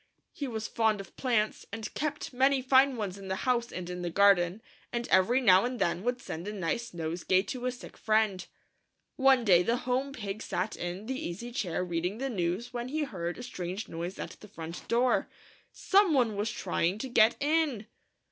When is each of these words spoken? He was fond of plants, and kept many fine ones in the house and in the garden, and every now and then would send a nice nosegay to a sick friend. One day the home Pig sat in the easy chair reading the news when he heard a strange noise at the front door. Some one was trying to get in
He 0.31 0.47
was 0.47 0.67
fond 0.67 0.99
of 0.99 1.15
plants, 1.15 1.67
and 1.71 1.93
kept 1.93 2.33
many 2.33 2.59
fine 2.59 2.95
ones 2.97 3.19
in 3.19 3.27
the 3.27 3.35
house 3.45 3.71
and 3.71 3.87
in 3.87 4.01
the 4.01 4.09
garden, 4.09 4.63
and 4.91 5.07
every 5.09 5.39
now 5.39 5.63
and 5.63 5.77
then 5.77 6.01
would 6.01 6.19
send 6.19 6.47
a 6.47 6.53
nice 6.53 6.91
nosegay 6.91 7.43
to 7.43 7.67
a 7.67 7.71
sick 7.71 7.95
friend. 7.97 8.43
One 9.15 9.45
day 9.45 9.61
the 9.61 9.77
home 9.85 10.11
Pig 10.11 10.41
sat 10.41 10.75
in 10.75 11.05
the 11.05 11.27
easy 11.29 11.51
chair 11.51 11.83
reading 11.85 12.17
the 12.17 12.31
news 12.31 12.73
when 12.73 12.87
he 12.87 13.03
heard 13.03 13.37
a 13.37 13.43
strange 13.43 13.87
noise 13.87 14.17
at 14.17 14.37
the 14.39 14.47
front 14.47 14.87
door. 14.87 15.29
Some 15.71 16.15
one 16.15 16.35
was 16.35 16.49
trying 16.51 16.97
to 16.97 17.07
get 17.07 17.35
in 17.39 17.85